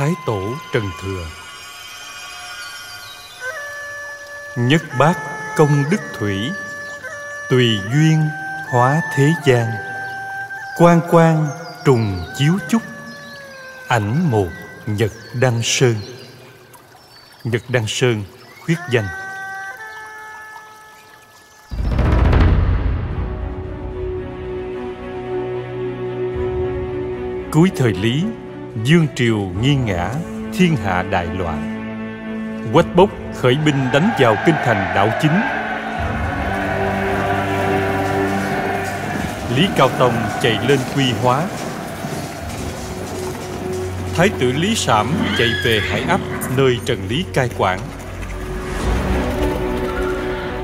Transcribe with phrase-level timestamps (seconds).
[0.00, 1.26] Thái Tổ Trần Thừa.
[4.56, 5.14] Nhất bát
[5.56, 6.50] công đức thủy,
[7.50, 8.28] Tùy duyên
[8.70, 9.66] hóa thế gian
[10.78, 11.48] Quan quan
[11.84, 12.82] trùng chiếu chúc,
[13.88, 14.48] Ảnh một
[14.86, 15.10] Nhật
[15.40, 15.94] Đăng Sơn.
[17.44, 18.24] Nhật Đăng Sơn
[18.64, 19.06] khuyết danh.
[27.52, 28.24] Cuối thời Lý
[28.84, 30.10] Dương triều nghiêng ngã,
[30.58, 31.76] Thiên hạ đại loạn.
[32.72, 35.40] Quách bốc khởi binh đánh vào kinh thành đảo chính.
[39.56, 41.42] Lý Cao Tông chạy lên quy hóa.
[44.16, 46.20] Thái tử Lý Sảm chạy về Hải Ấp
[46.56, 47.78] Nơi Trần Lý cai quản.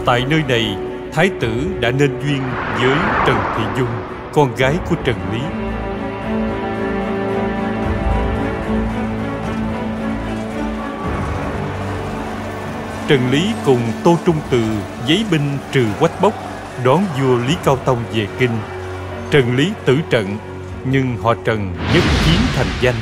[0.06, 0.77] Tại nơi này,
[1.12, 2.42] Thái tử đã nên duyên
[2.80, 2.96] với
[3.27, 3.88] Trần Thị Dung,
[4.32, 5.66] Con gái của Trần Lý.
[13.08, 14.62] Trần Lý cùng Tô Trung Từ
[15.06, 16.34] giấy binh trừ quách bốc
[16.84, 18.50] đón vua Lý Cao Tông về kinh.
[19.30, 20.36] Trần Lý tử trận,
[20.84, 22.94] nhưng họ Trần nhất chiến thành danh,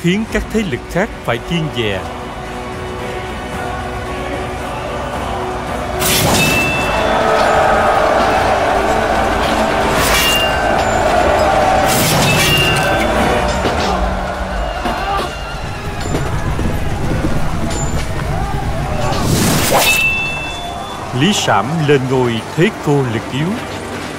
[0.00, 2.00] khiến các thế lực khác phải kiên dè
[21.20, 23.46] Lý Sảm lên ngôi thế cô lực yếu.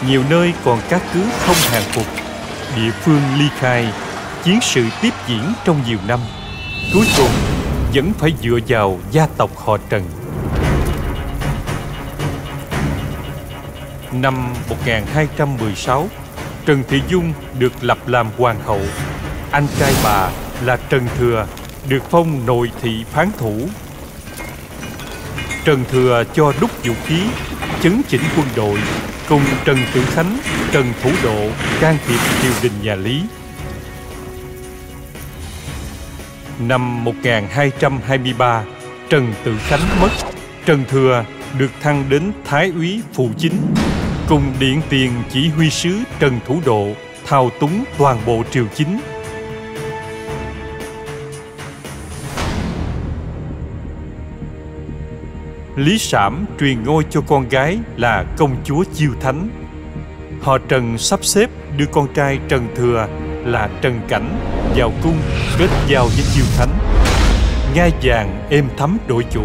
[0.08, 2.06] Nhiều nơi còn các cứ không hàng phục.
[2.76, 3.88] Địa phương ly khai,
[4.44, 6.20] Chiến sự tiếp diễn trong nhiều năm.
[6.94, 7.32] Cuối cùng,
[7.94, 10.04] vẫn phải dựa vào gia tộc họ Trần.
[14.12, 16.08] Năm 1216
[16.66, 18.82] Trần Thị Dung được lập làm hoàng hậu.
[19.52, 20.30] Anh trai bà
[20.62, 21.48] là Trần Thừa,
[21.90, 23.62] Được phong nội thị phán thủ.
[25.68, 27.22] Trần Thừa cho đúc vũ khí,
[27.82, 28.80] chấn chỉnh quân đội,
[29.30, 30.38] cùng Trần Tử Khánh,
[30.72, 31.50] Trần Thủ Độ
[31.82, 33.22] can thiệp triều đình nhà Lý.
[36.60, 38.64] Năm 1223,
[39.10, 40.10] Trần Tử Khánh mất,
[40.66, 41.26] Trần Thừa
[41.58, 43.58] được thăng đến Thái úy phụ chính,
[44.30, 46.88] cùng điện tiền chỉ huy sứ Trần Thủ Độ
[47.26, 49.00] thao túng toàn bộ triều chính
[55.78, 59.50] Lý Sảm truyền ngôi cho con gái là công chúa Chiêu Thánh.
[60.42, 63.08] Họ Trần sắp xếp đưa con trai Trần Thừa
[63.46, 64.40] là Trần Cảnh
[64.76, 65.18] vào cung
[65.58, 66.70] kết giao với Chiêu Thánh.
[67.76, 69.42] Ngai vàng êm thấm đội chủ.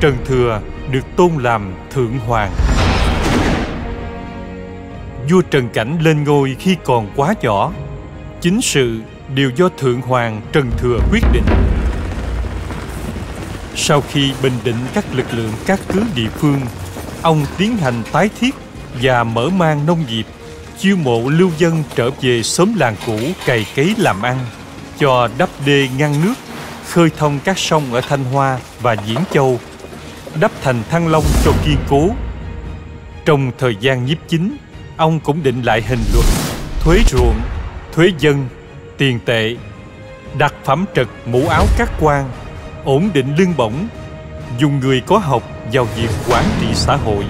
[0.00, 0.60] Trần Thừa
[0.90, 2.52] được tôn làm Thượng Hoàng.
[5.30, 7.72] Vua Trần Cảnh lên ngôi khi còn quá nhỏ.
[8.40, 9.00] Chính sự
[9.34, 11.44] đều do Thượng Hoàng Trần Thừa quyết định.
[13.80, 16.60] Sau khi bình định các lực lượng các cứ địa phương,
[17.22, 18.54] ông tiến hành tái thiết
[19.02, 20.26] và mở mang nông nghiệp,
[20.78, 24.38] chiêu mộ lưu dân trở về xóm làng cũ cày cấy làm ăn,
[24.98, 26.34] cho đắp đê ngăn nước,
[26.88, 29.60] khơi thông các sông ở Thanh Hoa và Diễn Châu,
[30.40, 32.08] đắp thành Thăng Long cho kiên cố.
[33.24, 34.56] Trong thời gian nhiếp chính,
[34.96, 36.26] ông cũng định lại hình luật,
[36.80, 37.40] thuế ruộng,
[37.92, 38.48] thuế dân,
[38.96, 39.56] tiền tệ,
[40.38, 42.30] đặt phẩm trật mũ áo các quan
[42.88, 43.88] ổn định lương bổng,
[44.58, 45.42] dùng người có học
[45.72, 47.24] vào việc quản trị xã hội.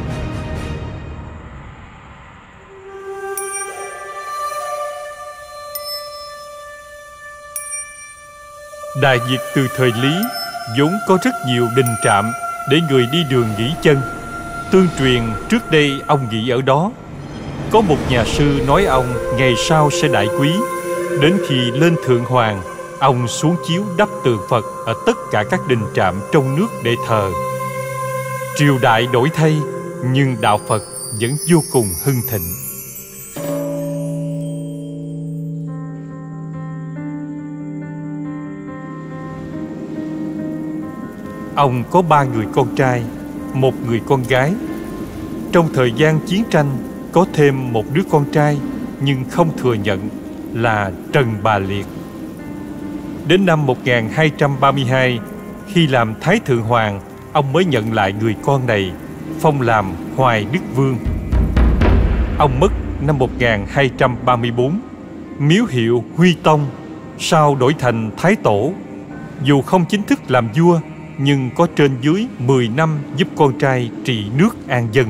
[9.02, 10.14] Đại Việt từ thời Lý
[10.78, 12.32] vốn có rất nhiều đình trạm
[12.70, 14.00] để người đi đường nghỉ chân.
[14.72, 16.90] Tương truyền trước đây ông nghỉ ở đó.
[17.70, 20.50] Có một nhà sư nói ông ngày sau sẽ đại quý,
[21.20, 25.60] đến khi lên thượng hoàng Ông xuống chiếu đắp tượng Phật ở tất cả các
[25.68, 27.30] đình trạm trong nước để thờ.
[28.56, 29.56] Triều đại đổi thay,
[30.12, 30.82] nhưng đạo Phật
[31.20, 32.42] vẫn vô cùng hưng thịnh.
[41.56, 43.02] Ông có ba người con trai,
[43.52, 44.54] một người con gái.
[45.52, 46.76] Trong thời gian chiến tranh,
[47.12, 48.58] có thêm một đứa con trai
[49.00, 50.08] nhưng không thừa nhận
[50.54, 51.86] là Trần Bà Liệt.
[53.28, 55.20] Đến năm 1232,
[55.66, 57.00] khi làm Thái Thượng Hoàng,
[57.32, 58.92] ông mới nhận lại người con này,
[59.40, 60.96] phong làm Hoài Đức Vương.
[62.38, 64.80] Ông mất năm 1234,
[65.38, 66.66] miếu hiệu Huy Tông,
[67.18, 68.72] sau đổi thành Thái Tổ.
[69.42, 70.80] Dù không chính thức làm vua,
[71.18, 75.06] nhưng có trên dưới 10 năm giúp con trai trị nước an dân.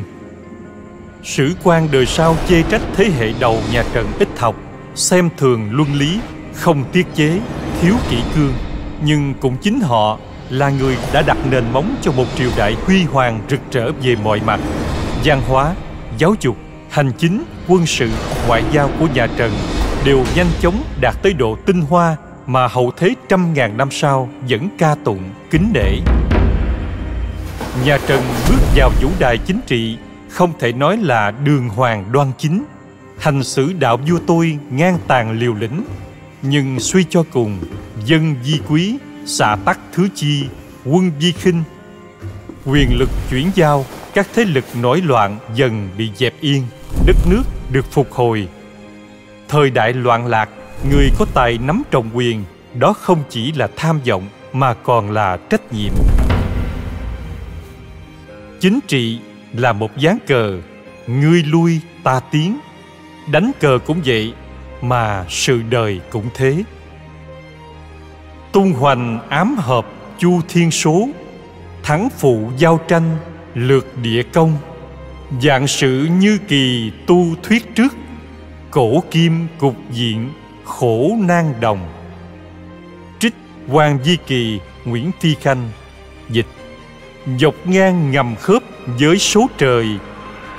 [1.23, 4.56] Sử quan đời sau chê trách thế hệ đầu nhà Trần ít học,
[4.94, 6.20] xem thường luân lý,
[6.55, 7.41] không tiết chế,
[7.80, 8.52] thiếu kỷ cương,
[9.04, 10.19] nhưng cũng chính họ
[10.50, 14.16] là người đã đặt nền móng cho một triều đại huy hoàng rực rỡ về
[14.25, 14.60] mọi mặt.
[15.25, 15.75] Văn hóa,
[16.19, 16.56] giáo dục,
[16.90, 18.10] hành chính, quân sự,
[18.46, 19.52] ngoại giao của nhà trần
[20.04, 22.16] đều nhanh chóng đạt tới độ tinh hoa
[22.46, 25.98] mà hậu thế trăm ngàn năm sau vẫn ca tụng, kính nể.
[27.84, 29.98] Nhà trần bước vào vũ đài chính trị,
[30.28, 32.64] không thể nói là đường hoàng đoan chính.
[33.19, 35.84] Hành xử đạo vua tôi ngang tàn liều lĩnh
[36.43, 37.58] nhưng suy cho cùng,
[38.05, 38.96] dân di quý
[39.26, 40.44] xạ tắc thứ chi,
[40.85, 41.62] quân di khinh,
[42.67, 46.62] quyền lực chuyển giao, các thế lực nổi loạn dần bị dẹp yên,
[47.06, 47.43] đất nước
[47.73, 48.49] được phục hồi.
[49.49, 50.49] Thời đại loạn lạc,
[50.90, 52.44] người có tài nắm trọng quyền,
[52.75, 55.93] đó không chỉ là tham vọng mà còn là trách nhiệm.
[58.61, 59.19] Chính trị
[59.52, 60.61] là một ván cờ,
[61.06, 62.58] ngươi lui ta tiến.
[63.31, 64.32] Đánh cờ cũng vậy
[64.82, 66.62] mà sự đời cũng thế.
[68.52, 69.86] Tung hoành ám hợp
[70.19, 71.08] chu thiên số,
[71.82, 73.16] thắng phụ giao tranh
[73.54, 74.56] lược địa công.
[75.42, 77.96] Dạng sự như kỳ tu thuyết trước,
[78.70, 80.30] cổ kim cục diện
[80.64, 81.88] khổ nan đồng.
[83.19, 83.34] Trích
[83.69, 85.70] hoàng di kỳ, nguyễn phi khanh,
[86.28, 86.46] dịch.
[87.38, 89.86] Dọc ngang ngầm khớp với số trời,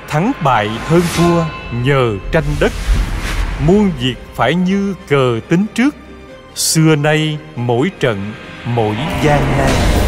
[0.08, 1.44] thắng bại hơn thua
[1.84, 2.72] nhờ tranh đất
[3.66, 5.94] muôn việc phải như cờ tính trước.
[6.54, 8.32] Xưa nay mỗi trận
[8.64, 9.99] mỗi gian nan.